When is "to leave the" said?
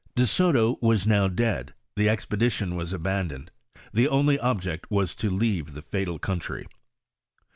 5.13-5.81